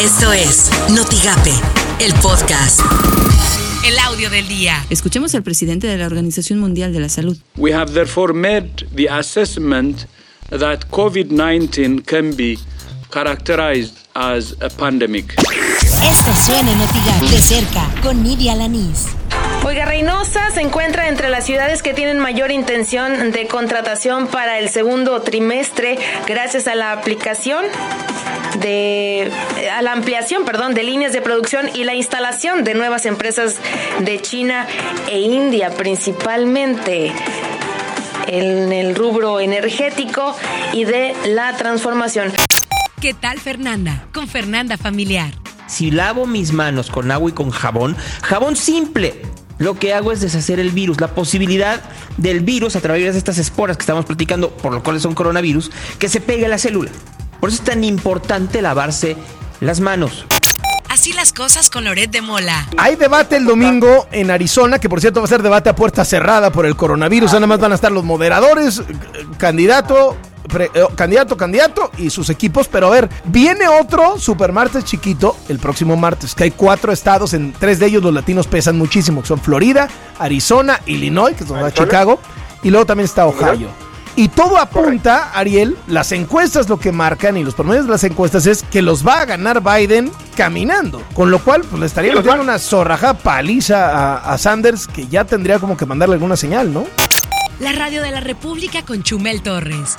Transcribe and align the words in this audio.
Esto 0.00 0.32
es 0.32 0.70
Notigape, 0.88 1.52
el 2.00 2.14
podcast. 2.22 2.80
El 3.86 3.98
audio 3.98 4.30
del 4.30 4.48
día. 4.48 4.82
Escuchemos 4.88 5.34
al 5.34 5.42
presidente 5.42 5.88
de 5.88 5.98
la 5.98 6.06
Organización 6.06 6.58
Mundial 6.58 6.94
de 6.94 7.00
la 7.00 7.10
Salud. 7.10 7.36
We 7.58 7.74
have 7.74 7.92
therefore 7.92 8.32
made 8.32 8.86
the 8.94 9.10
assessment 9.10 10.06
that 10.48 10.88
COVID-19 10.90 12.06
can 12.06 12.34
be 12.34 12.56
characterized 13.12 13.94
as 14.14 14.56
a 14.62 14.70
pandemic. 14.70 15.34
Esto 15.38 16.34
suena 16.46 16.72
en 16.72 16.78
Notigape 16.78 17.28
de 17.30 17.42
cerca 17.42 17.86
con 18.02 18.22
Nidia 18.22 18.54
Lanís. 18.54 19.08
Oiga, 19.66 19.84
Reynosa 19.84 20.50
se 20.50 20.62
encuentra 20.62 21.08
entre 21.08 21.28
las 21.28 21.44
ciudades 21.44 21.82
que 21.82 21.92
tienen 21.92 22.18
mayor 22.18 22.50
intención 22.50 23.32
de 23.32 23.46
contratación 23.46 24.28
para 24.28 24.58
el 24.58 24.70
segundo 24.70 25.20
trimestre 25.20 25.98
gracias 26.26 26.66
a 26.66 26.74
la 26.74 26.92
aplicación 26.92 27.66
de 28.58 29.30
a 29.72 29.82
la 29.82 29.92
ampliación, 29.92 30.44
perdón, 30.44 30.74
de 30.74 30.82
líneas 30.82 31.12
de 31.12 31.22
producción 31.22 31.70
y 31.74 31.84
la 31.84 31.94
instalación 31.94 32.64
de 32.64 32.74
nuevas 32.74 33.06
empresas 33.06 33.56
de 34.00 34.20
China 34.20 34.66
e 35.08 35.20
India 35.20 35.70
principalmente 35.70 37.12
en 38.26 38.72
el 38.72 38.94
rubro 38.94 39.40
energético 39.40 40.36
y 40.72 40.84
de 40.84 41.14
la 41.26 41.56
transformación. 41.56 42.32
¿Qué 43.00 43.14
tal 43.14 43.40
Fernanda? 43.40 44.06
Con 44.12 44.28
Fernanda 44.28 44.76
Familiar. 44.76 45.32
Si 45.66 45.90
lavo 45.90 46.26
mis 46.26 46.52
manos 46.52 46.90
con 46.90 47.10
agua 47.10 47.30
y 47.30 47.32
con 47.32 47.50
jabón, 47.50 47.96
jabón 48.22 48.56
simple, 48.56 49.22
lo 49.58 49.78
que 49.78 49.94
hago 49.94 50.10
es 50.10 50.20
deshacer 50.20 50.58
el 50.58 50.70
virus, 50.70 51.00
la 51.00 51.14
posibilidad 51.14 51.80
del 52.16 52.40
virus 52.40 52.76
a 52.76 52.80
través 52.80 53.12
de 53.12 53.18
estas 53.18 53.38
esporas 53.38 53.76
que 53.76 53.82
estamos 53.82 54.04
platicando, 54.04 54.50
por 54.50 54.72
lo 54.72 54.82
cual 54.82 55.00
son 55.00 55.14
coronavirus, 55.14 55.70
que 55.98 56.08
se 56.08 56.20
pegue 56.20 56.46
a 56.46 56.48
la 56.48 56.58
célula. 56.58 56.90
Por 57.40 57.48
eso 57.50 57.62
es 57.62 57.68
tan 57.68 57.82
importante 57.84 58.62
lavarse 58.62 59.16
las 59.60 59.80
manos. 59.80 60.26
Así 60.88 61.12
las 61.12 61.32
cosas 61.32 61.70
con 61.70 61.84
Loret 61.84 62.10
de 62.10 62.20
Mola. 62.20 62.68
Hay 62.76 62.96
debate 62.96 63.36
el 63.36 63.44
domingo 63.44 64.08
en 64.10 64.30
Arizona, 64.30 64.78
que 64.80 64.88
por 64.88 65.00
cierto 65.00 65.20
va 65.20 65.26
a 65.26 65.28
ser 65.28 65.40
debate 65.42 65.70
a 65.70 65.74
puerta 65.76 66.04
cerrada 66.04 66.50
por 66.50 66.66
el 66.66 66.74
coronavirus. 66.74 67.32
Nada 67.32 67.46
más 67.46 67.60
van 67.60 67.70
a 67.72 67.76
estar 67.76 67.92
los 67.92 68.02
moderadores, 68.02 68.82
candidato, 69.38 70.16
pre- 70.48 70.68
eh, 70.74 70.82
candidato, 70.96 71.36
candidato 71.36 71.92
y 71.96 72.10
sus 72.10 72.28
equipos. 72.28 72.66
Pero 72.66 72.88
a 72.88 72.90
ver, 72.90 73.08
viene 73.24 73.68
otro 73.68 74.18
supermartes 74.18 74.84
chiquito 74.84 75.36
el 75.48 75.60
próximo 75.60 75.96
martes, 75.96 76.34
que 76.34 76.44
hay 76.44 76.50
cuatro 76.50 76.90
estados, 76.90 77.34
en 77.34 77.52
tres 77.52 77.78
de 77.78 77.86
ellos 77.86 78.02
los 78.02 78.12
latinos 78.12 78.48
pesan 78.48 78.76
muchísimo, 78.76 79.22
que 79.22 79.28
son 79.28 79.40
Florida, 79.40 79.88
Arizona, 80.18 80.80
Illinois, 80.86 81.36
que 81.36 81.44
es 81.44 81.48
donde 81.48 81.62
va 81.62 81.72
Chicago, 81.72 82.18
y 82.64 82.70
luego 82.70 82.84
también 82.84 83.04
está 83.04 83.26
Ohio. 83.26 83.68
Y 84.20 84.28
todo 84.28 84.58
apunta, 84.58 85.30
Ariel, 85.32 85.78
las 85.86 86.12
encuestas 86.12 86.68
lo 86.68 86.78
que 86.78 86.92
marcan 86.92 87.38
y 87.38 87.42
los 87.42 87.54
promedios 87.54 87.86
de 87.86 87.92
las 87.92 88.04
encuestas 88.04 88.44
es 88.44 88.62
que 88.62 88.82
los 88.82 89.02
va 89.02 89.22
a 89.22 89.24
ganar 89.24 89.62
Biden 89.62 90.12
caminando. 90.36 91.02
Con 91.14 91.30
lo 91.30 91.38
cual, 91.38 91.62
pues 91.62 91.80
le 91.80 91.86
estaría 91.86 92.14
metiendo 92.14 92.42
una 92.42 92.58
zorraja 92.58 93.14
paliza 93.14 93.88
a, 93.88 94.34
a 94.34 94.36
Sanders 94.36 94.86
que 94.86 95.06
ya 95.06 95.24
tendría 95.24 95.58
como 95.58 95.74
que 95.74 95.86
mandarle 95.86 96.16
alguna 96.16 96.36
señal, 96.36 96.70
¿no? 96.70 96.84
La 97.60 97.72
radio 97.72 98.00
de 98.02 98.10
la 98.10 98.20
República 98.20 98.82
con 98.86 99.02
Chumel 99.02 99.42
Torres. 99.42 99.98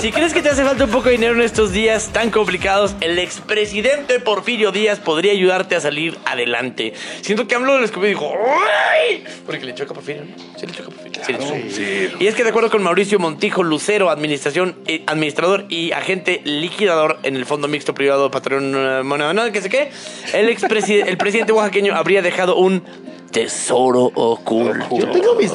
Si 0.00 0.12
crees 0.12 0.32
que 0.32 0.40
te 0.40 0.48
hace 0.48 0.64
falta 0.64 0.84
un 0.84 0.90
poco 0.90 1.04
de 1.06 1.12
dinero 1.12 1.34
en 1.34 1.42
estos 1.42 1.70
días 1.72 2.10
tan 2.10 2.30
complicados, 2.30 2.94
el 3.02 3.18
expresidente 3.18 4.18
Porfirio 4.18 4.72
Díaz 4.72 4.98
podría 4.98 5.32
ayudarte 5.32 5.76
a 5.76 5.80
salir 5.80 6.16
adelante. 6.24 6.94
Siento 7.20 7.46
que 7.46 7.54
AMLO 7.54 7.78
lo 7.78 7.84
escupió 7.84 8.06
y 8.08 8.10
dijo 8.12 8.32
¡Ay! 8.98 9.24
Porque 9.44 9.66
le 9.66 9.74
choca 9.74 9.90
a 9.92 9.94
Porfirio, 9.94 10.24
¿no? 10.24 10.58
Sí 10.58 10.66
le 10.66 10.72
choca 10.72 10.88
a 10.88 10.90
Porfirio. 10.94 11.22
Sí 11.24 11.32
le 11.32 11.38
choca. 11.38 12.16
Y 12.22 12.26
es 12.28 12.34
que 12.34 12.42
de 12.44 12.48
acuerdo 12.48 12.70
con 12.70 12.82
Mauricio 12.82 13.18
Montijo 13.18 13.62
Lucero, 13.62 14.08
administración, 14.08 14.76
eh, 14.86 15.02
administrador 15.06 15.66
y 15.68 15.92
agente 15.92 16.40
liquidador 16.44 17.18
en 17.24 17.36
el 17.36 17.44
Fondo 17.44 17.68
Mixto 17.68 17.92
Privado 17.94 18.30
Patrón 18.30 19.06
Moneda, 19.06 19.34
no, 19.34 19.52
que 19.52 19.60
sé 19.60 19.68
qué, 19.68 19.90
el, 20.32 20.48
expreside- 20.48 21.06
el 21.06 21.18
presidente 21.18 21.52
oaxaqueño 21.52 21.94
habría 21.94 22.22
dejado 22.22 22.56
un 22.56 22.82
tesoro 23.36 24.10
oculto. 24.14 24.98
Yo 24.98 25.10
tengo 25.10 25.34
mis 25.34 25.52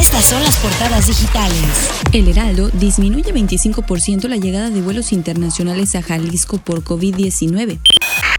Estas 0.00 0.24
son 0.24 0.40
las 0.40 0.56
portadas 0.58 1.08
digitales. 1.08 1.90
El 2.12 2.28
Heraldo 2.28 2.68
disminuye 2.68 3.34
25% 3.34 4.28
la 4.28 4.36
llegada 4.36 4.70
de 4.70 4.80
vuelos 4.80 5.12
internacionales 5.12 5.96
a 5.96 6.02
Jalisco 6.02 6.58
por 6.58 6.84
COVID-19. 6.84 7.80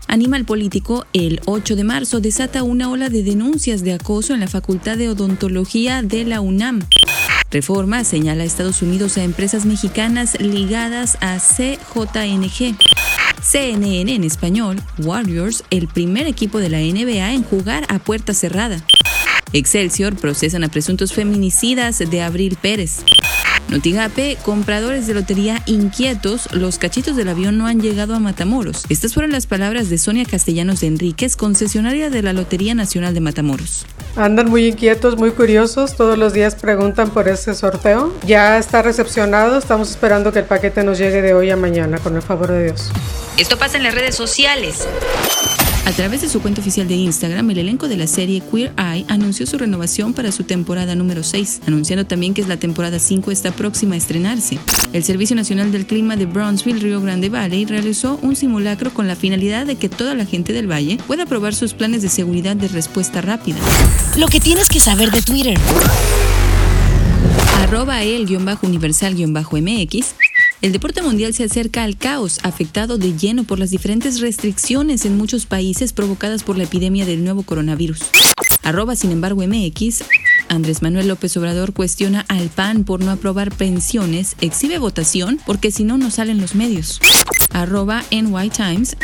Animal 0.07 0.45
Político, 0.45 1.05
el 1.11 1.41
8 1.43 1.75
de 1.75 1.83
marzo, 1.83 2.21
desata 2.21 2.63
una 2.63 2.89
ola 2.89 3.09
de 3.09 3.21
denuncias 3.21 3.83
de 3.83 3.91
acoso 3.91 4.33
en 4.33 4.39
la 4.39 4.47
Facultad 4.47 4.95
de 4.95 5.09
Odontología 5.09 6.01
de 6.01 6.23
la 6.23 6.39
UNAM. 6.39 6.87
Reforma 7.51 8.05
señala 8.05 8.43
a 8.43 8.45
Estados 8.45 8.81
Unidos 8.81 9.17
a 9.17 9.23
empresas 9.23 9.65
mexicanas 9.65 10.39
ligadas 10.39 11.17
a 11.19 11.37
CJNG. 11.37 12.77
CNN 13.45 14.15
en 14.15 14.23
español, 14.23 14.81
Warriors, 14.97 15.63
el 15.69 15.87
primer 15.87 16.25
equipo 16.25 16.57
de 16.57 16.69
la 16.69 16.79
NBA 16.79 17.33
en 17.33 17.43
jugar 17.43 17.85
a 17.89 17.99
puerta 17.99 18.33
cerrada. 18.33 18.83
Excelsior 19.53 20.15
procesan 20.15 20.63
a 20.63 20.67
presuntos 20.67 21.13
feminicidas 21.13 21.99
de 21.99 22.21
Abril 22.23 22.57
Pérez. 22.59 23.05
Notigape, 23.69 24.37
compradores 24.43 25.07
de 25.07 25.13
lotería 25.13 25.61
inquietos, 25.65 26.47
los 26.51 26.77
cachitos 26.77 27.15
del 27.15 27.29
avión 27.29 27.57
no 27.57 27.67
han 27.67 27.81
llegado 27.81 28.15
a 28.15 28.19
Matamoros. 28.19 28.85
Estas 28.89 29.13
fueron 29.13 29.31
las 29.31 29.47
palabras 29.47 29.89
de 29.89 29.97
Sonia 29.97 30.25
Castellanos 30.25 30.81
de 30.81 30.87
Enríquez, 30.87 31.35
concesionaria 31.35 32.09
de 32.09 32.21
la 32.21 32.33
Lotería 32.33 32.75
Nacional 32.75 33.13
de 33.13 33.21
Matamoros. 33.21 33.85
Andan 34.15 34.49
muy 34.49 34.67
inquietos, 34.67 35.17
muy 35.17 35.31
curiosos, 35.31 35.95
todos 35.95 36.17
los 36.17 36.33
días 36.33 36.55
preguntan 36.55 37.09
por 37.09 37.27
ese 37.27 37.53
sorteo. 37.53 38.13
Ya 38.25 38.57
está 38.57 38.81
recepcionado, 38.81 39.57
estamos 39.57 39.89
esperando 39.89 40.31
que 40.31 40.39
el 40.39 40.45
paquete 40.45 40.83
nos 40.83 40.97
llegue 40.97 41.21
de 41.21 41.33
hoy 41.33 41.49
a 41.49 41.57
mañana, 41.57 41.97
con 41.97 42.15
el 42.15 42.21
favor 42.21 42.51
de 42.51 42.65
Dios. 42.65 42.91
Esto 43.37 43.57
pasa 43.57 43.77
en 43.77 43.83
las 43.83 43.93
redes 43.93 44.15
sociales. 44.15 44.87
A 45.85 45.91
través 45.91 46.21
de 46.21 46.29
su 46.29 46.41
cuenta 46.41 46.61
oficial 46.61 46.87
de 46.87 46.95
Instagram, 46.95 47.51
el 47.51 47.59
elenco 47.59 47.87
de 47.87 47.95
la 47.95 48.07
serie 48.07 48.41
Queer 48.41 48.73
Eye 48.75 49.05
anunció 49.07 49.45
su 49.45 49.59
renovación 49.59 50.13
para 50.13 50.31
su 50.31 50.43
temporada 50.43 50.95
número 50.95 51.21
6, 51.21 51.61
anunciando 51.67 52.07
también 52.07 52.33
que 52.33 52.43
la 52.43 52.57
temporada 52.57 52.97
5 52.97 53.29
está 53.29 53.51
próxima 53.51 53.93
a 53.93 53.99
estrenarse. 53.99 54.57
El 54.93 55.03
Servicio 55.03 55.35
Nacional 55.35 55.71
del 55.71 55.85
Clima 55.85 56.15
de 56.15 56.25
Brownsville, 56.25 56.79
Río 56.79 57.01
Grande 57.01 57.29
Valley, 57.29 57.65
realizó 57.65 58.17
un 58.23 58.35
simulacro 58.35 58.91
con 58.91 59.07
la 59.07 59.15
finalidad 59.15 59.67
de 59.67 59.75
que 59.75 59.87
toda 59.87 60.15
la 60.15 60.25
gente 60.25 60.53
del 60.53 60.69
valle 60.69 60.97
pueda 61.05 61.27
probar 61.27 61.53
sus 61.53 61.75
planes 61.75 62.01
de 62.01 62.09
seguridad 62.09 62.55
de 62.55 62.67
respuesta 62.67 63.21
rápida. 63.21 63.59
Lo 64.17 64.27
que 64.27 64.39
tienes 64.39 64.69
que 64.69 64.79
saber 64.79 65.11
de 65.11 65.21
Twitter. 65.21 65.59
arroba 67.61 68.01
el-universal-mx, 68.01 70.15
el 70.65 70.71
deporte 70.71 71.03
mundial 71.03 71.31
se 71.35 71.43
acerca 71.43 71.83
al 71.83 71.95
caos, 71.95 72.39
afectado 72.41 72.97
de 72.97 73.15
lleno 73.15 73.43
por 73.43 73.59
las 73.59 73.69
diferentes 73.69 74.19
restricciones 74.19 75.05
en 75.05 75.15
muchos 75.15 75.45
países 75.45 75.93
provocadas 75.93 76.41
por 76.41 76.57
la 76.57 76.63
epidemia 76.63 77.05
del 77.05 77.23
nuevo 77.23 77.43
coronavirus. 77.43 77.99
Arroba 78.63 78.95
sin 78.95 79.11
embargo 79.11 79.43
MX, 79.45 80.05
Andrés 80.49 80.81
Manuel 80.81 81.07
López 81.07 81.37
Obrador 81.37 81.73
cuestiona 81.73 82.25
al 82.29 82.49
PAN 82.49 82.83
por 82.83 83.03
no 83.03 83.11
aprobar 83.11 83.53
pensiones, 83.53 84.35
exhibe 84.41 84.79
votación 84.79 85.39
porque 85.45 85.69
si 85.69 85.83
no 85.83 85.99
no 85.99 86.09
salen 86.09 86.41
los 86.41 86.55
medios. 86.55 86.99
Arroba 87.51 88.03
NY 88.09 88.49
Times, 88.49 88.97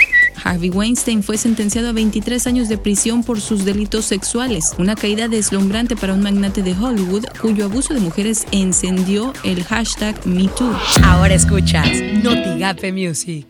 Harvey 0.44 0.70
Weinstein 0.70 1.24
fue 1.24 1.38
sentenciado 1.38 1.90
a 1.90 1.92
23 1.92 2.48
años 2.48 2.70
de 2.70 2.78
prisión 2.78 3.24
por 3.24 3.42
sus 3.42 3.66
delitos 3.66 4.06
sexuales, 4.06 4.74
una 4.78 4.96
caída 4.96 5.28
deslumbrante 5.28 5.96
para 5.96 6.14
un 6.14 6.22
magnate 6.22 6.64
de 6.64 6.74
Hollywood 6.74 7.26
cuyo 7.42 7.66
abuso 7.66 7.94
de 7.94 8.00
mujeres 8.00 8.46
encendió 8.52 9.34
el 9.44 9.64
hashtag 9.64 10.16
MeToo. 10.26 10.76
Ahora 11.04 11.34
escuchas 11.34 11.88
Notigape 12.24 12.92
Music. 12.92 13.48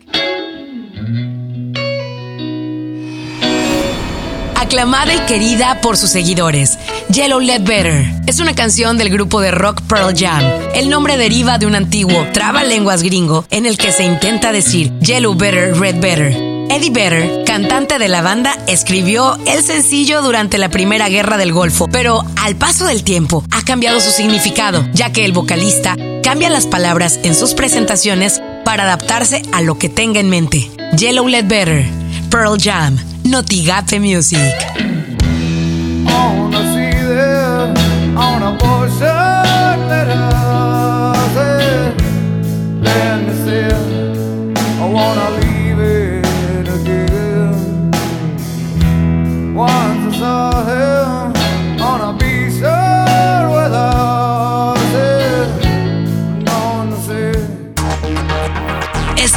Aclamada 4.72 5.12
y 5.14 5.18
querida 5.26 5.80
por 5.82 5.98
sus 5.98 6.08
seguidores, 6.08 6.78
Yellow 7.10 7.40
Let 7.40 7.64
Better 7.64 8.06
es 8.26 8.40
una 8.40 8.54
canción 8.54 8.96
del 8.96 9.10
grupo 9.10 9.40
de 9.40 9.50
rock 9.50 9.82
Pearl 9.82 10.16
Jam. 10.16 10.42
El 10.74 10.88
nombre 10.88 11.18
deriva 11.18 11.58
de 11.58 11.66
un 11.66 11.74
antiguo 11.74 12.26
trabalenguas 12.32 13.02
gringo 13.02 13.44
en 13.50 13.66
el 13.66 13.76
que 13.76 13.92
se 13.92 14.04
intenta 14.04 14.50
decir 14.50 14.90
Yellow 15.00 15.34
Better, 15.34 15.76
Red 15.76 16.00
Better. 16.00 16.51
Eddie 16.74 16.88
Vedder, 16.88 17.44
cantante 17.44 17.98
de 17.98 18.08
la 18.08 18.22
banda, 18.22 18.56
escribió 18.66 19.36
el 19.46 19.62
sencillo 19.62 20.22
durante 20.22 20.56
la 20.56 20.70
Primera 20.70 21.10
Guerra 21.10 21.36
del 21.36 21.52
Golfo, 21.52 21.86
pero 21.86 22.24
al 22.40 22.56
paso 22.56 22.86
del 22.86 23.04
tiempo 23.04 23.44
ha 23.50 23.62
cambiado 23.62 24.00
su 24.00 24.10
significado, 24.10 24.88
ya 24.94 25.12
que 25.12 25.26
el 25.26 25.32
vocalista 25.32 25.96
cambia 26.22 26.48
las 26.48 26.66
palabras 26.66 27.20
en 27.24 27.34
sus 27.34 27.52
presentaciones 27.52 28.40
para 28.64 28.84
adaptarse 28.84 29.42
a 29.52 29.60
lo 29.60 29.76
que 29.76 29.90
tenga 29.90 30.18
en 30.18 30.30
mente. 30.30 30.70
Yellow 30.96 31.28
Let 31.28 31.46
Better, 31.46 31.84
Pearl 32.30 32.56
Jam, 32.58 32.96
Notigape 33.24 34.00
Music. 34.00 34.38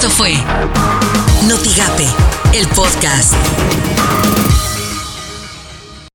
Esto 0.05 0.17
fue 0.17 0.35
Notigape, 1.47 2.05
el 2.53 2.67
podcast. 2.67 3.33